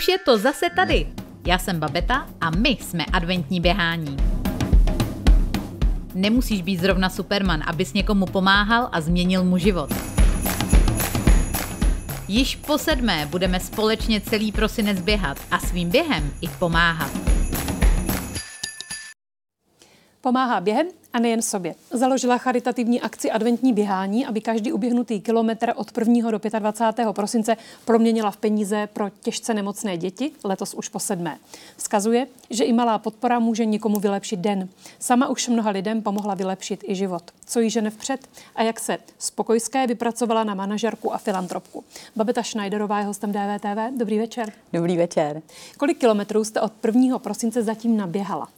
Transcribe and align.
Už 0.00 0.08
je 0.08 0.18
to 0.18 0.38
zase 0.38 0.66
tady. 0.76 1.06
Já 1.46 1.58
jsem 1.58 1.80
Babeta 1.80 2.26
a 2.40 2.50
my 2.50 2.68
jsme 2.68 3.04
adventní 3.12 3.60
běhání. 3.60 4.16
Nemusíš 6.14 6.62
být 6.62 6.80
zrovna 6.80 7.08
Superman, 7.08 7.62
abys 7.66 7.92
někomu 7.92 8.26
pomáhal 8.26 8.88
a 8.92 9.00
změnil 9.00 9.44
mu 9.44 9.58
život. 9.58 9.90
Již 12.28 12.56
po 12.56 12.78
sedmé 12.78 13.26
budeme 13.30 13.60
společně 13.60 14.20
celý 14.20 14.52
prosinec 14.52 15.00
běhat 15.00 15.38
a 15.50 15.58
svým 15.58 15.90
během 15.90 16.30
i 16.40 16.48
pomáhat. 16.48 17.19
Pomáhá 20.22 20.60
během 20.60 20.86
a 21.12 21.18
nejen 21.18 21.42
sobě. 21.42 21.74
Založila 21.90 22.38
charitativní 22.38 23.00
akci 23.00 23.30
Adventní 23.30 23.72
běhání, 23.72 24.26
aby 24.26 24.40
každý 24.40 24.72
uběhnutý 24.72 25.20
kilometr 25.20 25.72
od 25.76 25.98
1. 25.98 26.30
do 26.30 26.40
25. 26.58 27.12
prosince 27.12 27.56
proměnila 27.84 28.30
v 28.30 28.36
peníze 28.36 28.88
pro 28.92 29.10
těžce 29.20 29.54
nemocné 29.54 29.96
děti, 29.96 30.32
letos 30.44 30.74
už 30.74 30.88
po 30.88 31.00
sedmé. 31.00 31.38
Vzkazuje, 31.76 32.26
že 32.50 32.64
i 32.64 32.72
malá 32.72 32.98
podpora 32.98 33.38
může 33.38 33.64
někomu 33.64 34.00
vylepšit 34.00 34.40
den. 34.40 34.68
Sama 34.98 35.28
už 35.28 35.48
mnoha 35.48 35.70
lidem 35.70 36.02
pomohla 36.02 36.34
vylepšit 36.34 36.84
i 36.88 36.94
život. 36.94 37.22
Co 37.46 37.60
jí 37.60 37.70
žene 37.70 37.90
vpřed 37.90 38.28
a 38.54 38.62
jak 38.62 38.80
se 38.80 38.98
spokojské 39.18 39.86
vypracovala 39.86 40.44
na 40.44 40.54
manažerku 40.54 41.14
a 41.14 41.18
filantropku. 41.18 41.84
Babeta 42.16 42.42
Schneiderová 42.42 42.98
je 42.98 43.04
hostem 43.04 43.32
DVTV. 43.32 43.98
Dobrý 43.98 44.18
večer. 44.18 44.52
Dobrý 44.72 44.96
večer. 44.96 45.42
Kolik 45.76 45.98
kilometrů 45.98 46.44
jste 46.44 46.60
od 46.60 46.72
1. 46.84 47.18
prosince 47.18 47.62
zatím 47.62 47.96
naběhala? 47.96 48.48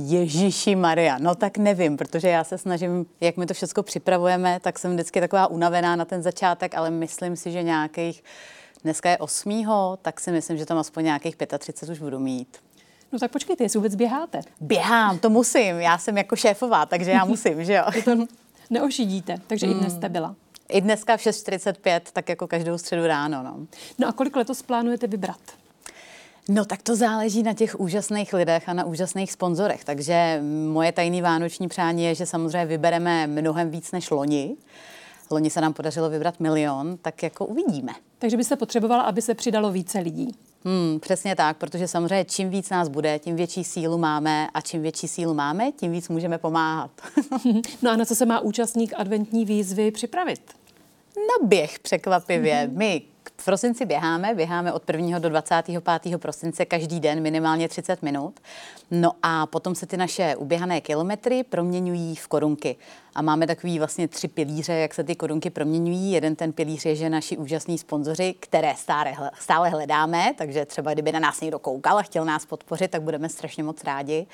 Ježíši 0.00 0.76
Maria, 0.76 1.18
no 1.18 1.34
tak 1.34 1.58
nevím, 1.58 1.96
protože 1.96 2.28
já 2.28 2.44
se 2.44 2.58
snažím, 2.58 3.06
jak 3.20 3.36
my 3.36 3.46
to 3.46 3.54
všechno 3.54 3.82
připravujeme, 3.82 4.60
tak 4.60 4.78
jsem 4.78 4.92
vždycky 4.94 5.20
taková 5.20 5.46
unavená 5.46 5.96
na 5.96 6.04
ten 6.04 6.22
začátek, 6.22 6.74
ale 6.74 6.90
myslím 6.90 7.36
si, 7.36 7.52
že 7.52 7.62
nějakých, 7.62 8.24
dneska 8.82 9.10
je 9.10 9.18
8. 9.18 9.66
tak 10.02 10.20
si 10.20 10.32
myslím, 10.32 10.58
že 10.58 10.66
tam 10.66 10.78
aspoň 10.78 11.04
nějakých 11.04 11.36
35 11.36 11.92
už 11.92 11.98
budu 11.98 12.18
mít. 12.18 12.58
No 13.12 13.18
tak 13.18 13.30
počkejte, 13.30 13.64
jestli 13.64 13.78
vůbec 13.78 13.94
běháte. 13.94 14.40
Běhám, 14.60 15.18
to 15.18 15.30
musím, 15.30 15.80
já 15.80 15.98
jsem 15.98 16.16
jako 16.16 16.36
šéfová, 16.36 16.86
takže 16.86 17.10
já 17.10 17.24
musím, 17.24 17.64
že 17.64 17.74
jo. 17.74 17.84
to 18.04 18.26
neošidíte, 18.70 19.36
takže 19.46 19.66
hmm. 19.66 19.76
i 19.76 19.80
dnes 19.80 19.92
jste 19.94 20.08
byla. 20.08 20.34
I 20.68 20.80
dneska 20.80 21.16
v 21.16 21.20
6.45, 21.20 22.00
tak 22.12 22.28
jako 22.28 22.46
každou 22.46 22.78
středu 22.78 23.06
ráno. 23.06 23.42
No. 23.42 23.66
no 23.98 24.08
a 24.08 24.12
kolik 24.12 24.36
letos 24.36 24.62
plánujete 24.62 25.06
vybrat? 25.06 25.40
No 26.50 26.64
tak 26.64 26.82
to 26.82 26.96
záleží 26.96 27.42
na 27.42 27.54
těch 27.54 27.80
úžasných 27.80 28.32
lidech 28.32 28.68
a 28.68 28.72
na 28.72 28.84
úžasných 28.84 29.32
sponzorech. 29.32 29.84
Takže 29.84 30.42
moje 30.72 30.92
tajný 30.92 31.22
vánoční 31.22 31.68
přání 31.68 32.04
je, 32.04 32.14
že 32.14 32.26
samozřejmě 32.26 32.66
vybereme 32.66 33.26
mnohem 33.26 33.70
víc 33.70 33.92
než 33.92 34.10
loni. 34.10 34.56
Loni 35.30 35.50
se 35.50 35.60
nám 35.60 35.72
podařilo 35.72 36.10
vybrat 36.10 36.40
milion, 36.40 36.98
tak 37.02 37.22
jako 37.22 37.46
uvidíme. 37.46 37.92
Takže 38.18 38.36
byste 38.36 38.56
potřebovala, 38.56 39.02
aby 39.02 39.22
se 39.22 39.34
přidalo 39.34 39.72
více 39.72 39.98
lidí. 39.98 40.34
Hmm, 40.64 41.00
přesně 41.00 41.36
tak, 41.36 41.56
protože 41.56 41.88
samozřejmě 41.88 42.24
čím 42.24 42.50
víc 42.50 42.70
nás 42.70 42.88
bude, 42.88 43.18
tím 43.18 43.36
větší 43.36 43.64
sílu 43.64 43.98
máme 43.98 44.48
a 44.54 44.60
čím 44.60 44.82
větší 44.82 45.08
sílu 45.08 45.34
máme, 45.34 45.72
tím 45.72 45.92
víc 45.92 46.08
můžeme 46.08 46.38
pomáhat. 46.38 46.90
no 47.82 47.90
a 47.90 47.96
na 47.96 48.04
co 48.04 48.14
se 48.14 48.26
má 48.26 48.40
účastník 48.40 48.92
adventní 48.96 49.44
výzvy 49.44 49.90
připravit? 49.90 50.40
Na 51.16 51.48
běh 51.48 51.78
překvapivě. 51.78 52.70
My 52.72 53.02
v 53.36 53.44
prosinci 53.44 53.86
běháme, 53.86 54.34
běháme 54.34 54.72
od 54.72 54.90
1. 54.90 55.18
do 55.18 55.28
25. 55.28 56.18
prosince 56.18 56.64
každý 56.64 57.00
den 57.00 57.20
minimálně 57.22 57.68
30 57.68 58.02
minut. 58.02 58.40
No 58.90 59.12
a 59.22 59.46
potom 59.46 59.74
se 59.74 59.86
ty 59.86 59.96
naše 59.96 60.36
uběhané 60.36 60.80
kilometry 60.80 61.44
proměňují 61.44 62.16
v 62.16 62.28
korunky. 62.28 62.76
A 63.14 63.22
máme 63.22 63.46
takový 63.46 63.78
vlastně 63.78 64.08
tři 64.08 64.28
pilíře, 64.28 64.72
jak 64.72 64.94
se 64.94 65.04
ty 65.04 65.14
korunky 65.14 65.50
proměňují. 65.50 66.12
Jeden 66.12 66.36
ten 66.36 66.52
pilíř 66.52 66.84
je, 66.84 66.96
že 66.96 67.10
naši 67.10 67.36
úžasní 67.36 67.78
sponzoři, 67.78 68.34
které 68.40 68.74
stále, 68.76 69.30
stále 69.40 69.68
hledáme, 69.68 70.34
takže 70.38 70.66
třeba 70.66 70.92
kdyby 70.92 71.12
na 71.12 71.20
nás 71.20 71.40
někdo 71.40 71.58
koukal 71.58 71.98
a 71.98 72.02
chtěl 72.02 72.24
nás 72.24 72.46
podpořit, 72.46 72.90
tak 72.90 73.02
budeme 73.02 73.28
strašně 73.28 73.62
moc 73.62 73.84
rádi. 73.84 74.26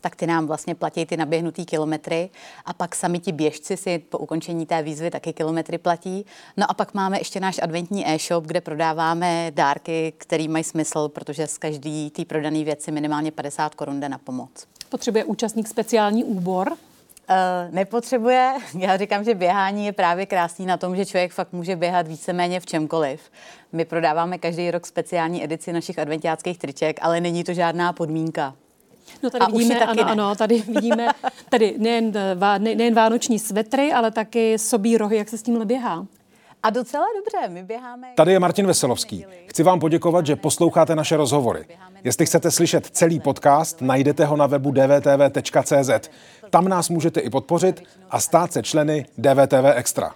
Tak 0.00 0.16
ty 0.16 0.26
nám 0.26 0.46
vlastně 0.46 0.74
platí 0.74 1.06
ty 1.06 1.16
naběhnutý 1.16 1.66
kilometry 1.66 2.30
a 2.64 2.72
pak 2.72 2.94
sami 2.94 3.18
ti 3.18 3.32
běžci 3.32 3.76
si 3.76 3.98
po 3.98 4.18
ukončení 4.18 4.66
té 4.66 4.82
výzvy 4.82 5.10
taky 5.10 5.32
kilometry 5.32 5.78
platí. 5.78 6.26
No 6.56 6.70
a 6.70 6.74
pak 6.74 6.94
máme 6.94 7.18
ještě 7.18 7.40
náš 7.40 7.60
adventní 7.62 8.08
e-shop, 8.08 8.39
kde 8.46 8.60
prodáváme 8.60 9.50
dárky, 9.54 10.12
které 10.16 10.48
mají 10.48 10.64
smysl, 10.64 11.08
protože 11.08 11.46
z 11.46 11.58
každý 11.58 12.10
té 12.10 12.24
prodané 12.24 12.64
věci 12.64 12.92
minimálně 12.92 13.32
50 13.32 13.74
korun 13.74 14.00
jde 14.00 14.08
na 14.08 14.18
pomoc. 14.18 14.50
Potřebuje 14.88 15.24
účastník 15.24 15.68
speciální 15.68 16.24
úbor? 16.24 16.72
Uh, 16.72 17.74
nepotřebuje. 17.74 18.54
Já 18.78 18.96
říkám, 18.96 19.24
že 19.24 19.34
běhání 19.34 19.86
je 19.86 19.92
právě 19.92 20.26
krásný 20.26 20.66
na 20.66 20.76
tom, 20.76 20.96
že 20.96 21.06
člověk 21.06 21.32
fakt 21.32 21.52
může 21.52 21.76
běhat 21.76 22.08
víceméně 22.08 22.60
v 22.60 22.66
čemkoliv. 22.66 23.20
My 23.72 23.84
prodáváme 23.84 24.38
každý 24.38 24.70
rok 24.70 24.86
speciální 24.86 25.44
edici 25.44 25.72
našich 25.72 25.98
adventiáckých 25.98 26.58
triček, 26.58 26.98
ale 27.02 27.20
není 27.20 27.44
to 27.44 27.54
žádná 27.54 27.92
podmínka. 27.92 28.54
No 29.22 29.30
tady 29.30 29.44
a 29.44 29.48
vidíme, 29.50 29.74
taky 29.74 30.00
ano, 30.00 30.04
ne. 30.04 30.12
ano, 30.12 30.34
tady 30.34 30.62
vidíme 30.68 31.08
tady 31.48 31.74
nejen, 31.78 32.12
nejen 32.58 32.94
vánoční 32.94 33.38
svetry, 33.38 33.92
ale 33.92 34.10
taky 34.10 34.58
sobí 34.58 34.96
rohy, 34.96 35.16
jak 35.16 35.28
se 35.28 35.38
s 35.38 35.42
tím 35.42 35.66
běhá. 35.66 36.06
A 36.62 36.70
docela 36.70 37.06
dobře, 37.16 37.48
my 37.48 37.62
běháme... 37.62 38.12
Tady 38.16 38.32
je 38.32 38.38
Martin 38.38 38.66
Veselovský. 38.66 39.26
Chci 39.46 39.62
vám 39.62 39.80
poděkovat, 39.80 40.26
že 40.26 40.36
posloucháte 40.36 40.96
naše 40.96 41.16
rozhovory. 41.16 41.64
Jestli 42.04 42.26
chcete 42.26 42.50
slyšet 42.50 42.86
celý 42.86 43.20
podcast, 43.20 43.80
najdete 43.80 44.24
ho 44.24 44.36
na 44.36 44.46
webu 44.46 44.70
dvtv.cz. 44.70 46.10
Tam 46.50 46.68
nás 46.68 46.88
můžete 46.88 47.20
i 47.20 47.30
podpořit 47.30 47.82
a 48.10 48.20
stát 48.20 48.52
se 48.52 48.62
členy 48.62 49.06
DVTV 49.18 49.64
Extra. 49.74 50.14